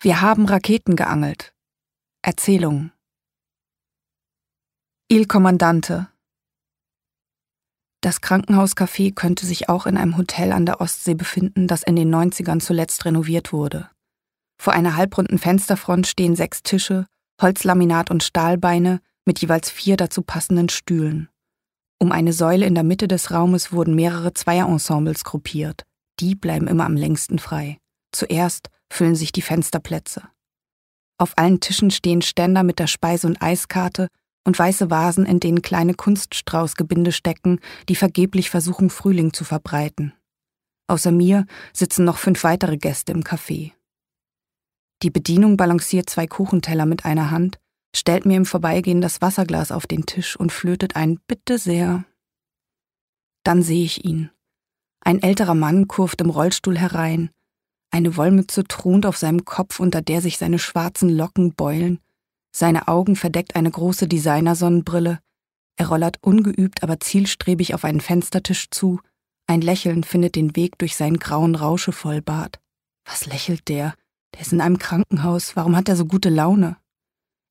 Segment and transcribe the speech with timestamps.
[0.00, 1.52] Wir haben Raketen geangelt.
[2.22, 2.92] Erzählung.
[5.08, 6.06] Il Kommandante.
[8.00, 12.14] Das Krankenhauscafé könnte sich auch in einem Hotel an der Ostsee befinden, das in den
[12.14, 13.90] 90ern zuletzt renoviert wurde.
[14.56, 17.06] Vor einer halbrunden Fensterfront stehen sechs Tische,
[17.42, 21.28] Holzlaminat und Stahlbeine mit jeweils vier dazu passenden Stühlen.
[21.98, 25.82] Um eine Säule in der Mitte des Raumes wurden mehrere Zweierensembles gruppiert.
[26.20, 27.78] Die bleiben immer am längsten frei.
[28.12, 30.22] Zuerst füllen sich die Fensterplätze.
[31.18, 34.08] Auf allen Tischen stehen Ständer mit der Speise- und Eiskarte
[34.44, 40.12] und weiße Vasen, in denen kleine Kunststraußgebinde stecken, die vergeblich versuchen, Frühling zu verbreiten.
[40.86, 43.72] Außer mir sitzen noch fünf weitere Gäste im Café.
[45.02, 47.58] Die Bedienung balanciert zwei Kuchenteller mit einer Hand
[47.94, 52.04] stellt mir im Vorbeigehen das Wasserglas auf den Tisch und flötet ein Bitte sehr.
[53.44, 54.30] Dann sehe ich ihn.
[55.00, 57.30] Ein älterer Mann kurft im Rollstuhl herein.
[57.90, 62.00] Eine Wollmütze thront auf seinem Kopf, unter der sich seine schwarzen Locken beulen.
[62.54, 65.20] Seine Augen verdeckt eine große Designersonnenbrille.
[65.76, 69.00] Er rollert ungeübt, aber zielstrebig auf einen Fenstertisch zu.
[69.46, 72.58] Ein Lächeln findet den Weg durch seinen grauen Rauschevollbart.
[73.04, 73.94] Was lächelt der?
[74.34, 75.56] Der ist in einem Krankenhaus.
[75.56, 76.76] Warum hat er so gute Laune?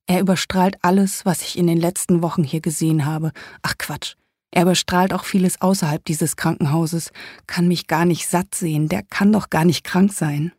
[0.06, 3.32] Er überstrahlt alles, was ich in den letzten Wochen hier gesehen habe.
[3.62, 4.14] Ach Quatsch.
[4.50, 7.10] Er überstrahlt auch vieles außerhalb dieses Krankenhauses,
[7.46, 10.52] kann mich gar nicht satt sehen, der kann doch gar nicht krank sein.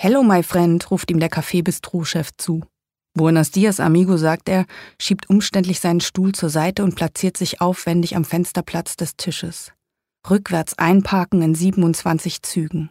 [0.00, 2.64] Hello, my friend, ruft ihm der Kaffeebistro-Chef zu.
[3.14, 4.64] Buenos dias, amigo, sagt er,
[4.98, 9.72] schiebt umständlich seinen Stuhl zur Seite und platziert sich aufwendig am Fensterplatz des Tisches.
[10.28, 12.90] Rückwärts einparken in 27 Zügen.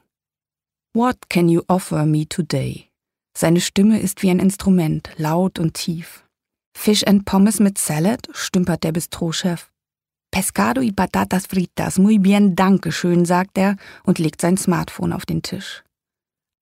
[0.93, 2.89] What can you offer me today?
[3.35, 6.25] Seine Stimme ist wie ein Instrument, laut und tief.
[6.73, 9.71] Fish and Pommes mit Salad, stümpert der Bistrochef.
[10.31, 15.25] Pescado y patatas fritas, muy bien, danke schön, sagt er und legt sein Smartphone auf
[15.25, 15.83] den Tisch.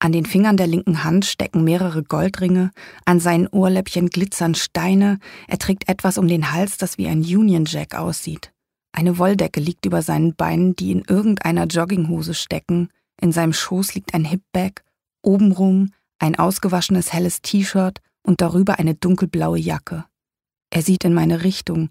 [0.00, 2.72] An den Fingern der linken Hand stecken mehrere Goldringe,
[3.04, 7.64] an seinen Ohrläppchen glitzern Steine, er trägt etwas um den Hals, das wie ein Union
[7.64, 8.52] Jack aussieht.
[8.92, 12.88] Eine Wolldecke liegt über seinen Beinen, die in irgendeiner Jogginghose stecken,
[13.20, 14.82] in seinem Schoß liegt ein Hipbag,
[15.22, 20.04] obenrum ein ausgewaschenes helles T-Shirt und darüber eine dunkelblaue Jacke.
[20.70, 21.90] Er sieht in meine Richtung.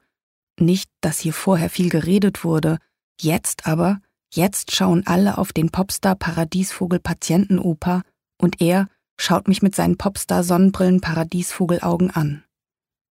[0.59, 2.79] Nicht, dass hier vorher viel geredet wurde,
[3.19, 4.00] jetzt aber,
[4.34, 8.03] jetzt schauen alle auf den Popstar Paradiesvogel Patientenoper
[8.38, 12.44] und er schaut mich mit seinen Popstar Sonnenbrillen Paradiesvogelaugen an.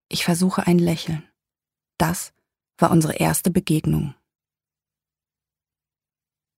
[0.10, 1.24] Ich versuche ein Lächeln.
[1.98, 2.32] Das
[2.78, 4.14] war unsere erste Begegnung.